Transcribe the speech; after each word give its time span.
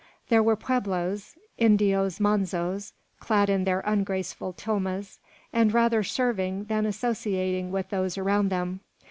There 0.29 0.41
were 0.41 0.55
pueblos, 0.55 1.35
Indios 1.59 2.17
manzos, 2.19 2.93
clad 3.19 3.51
in 3.51 3.65
their 3.65 3.81
ungraceful 3.81 4.53
tilmas, 4.53 5.19
and 5.53 5.71
rather 5.71 6.01
serving 6.01 6.63
than 6.63 6.87
associating 6.87 7.69
with 7.71 7.89
those 7.89 8.17
around 8.17 8.49
them. 8.49 8.79